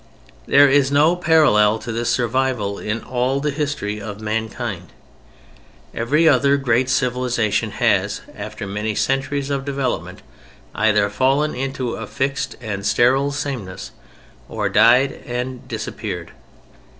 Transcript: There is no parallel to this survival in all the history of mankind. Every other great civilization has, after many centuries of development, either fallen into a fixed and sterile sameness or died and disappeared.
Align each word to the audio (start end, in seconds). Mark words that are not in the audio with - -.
There 0.47 0.67
is 0.67 0.91
no 0.91 1.15
parallel 1.15 1.77
to 1.77 1.91
this 1.91 2.09
survival 2.09 2.79
in 2.79 3.03
all 3.03 3.39
the 3.39 3.51
history 3.51 4.01
of 4.01 4.19
mankind. 4.19 4.91
Every 5.93 6.27
other 6.27 6.57
great 6.57 6.89
civilization 6.89 7.69
has, 7.69 8.21
after 8.35 8.65
many 8.65 8.95
centuries 8.95 9.51
of 9.51 9.63
development, 9.63 10.23
either 10.73 11.07
fallen 11.11 11.53
into 11.53 11.93
a 11.97 12.07
fixed 12.07 12.55
and 12.59 12.83
sterile 12.83 13.31
sameness 13.31 13.91
or 14.49 14.69
died 14.69 15.21
and 15.27 15.67
disappeared. 15.67 16.31